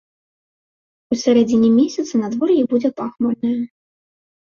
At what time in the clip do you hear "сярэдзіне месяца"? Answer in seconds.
1.25-2.13